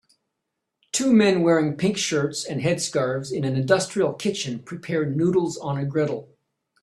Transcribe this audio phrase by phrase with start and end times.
[0.91, 5.85] Two men wearing pink shirts and headscarves in an industrial kitchen prepare noodles on a
[5.85, 6.35] griddle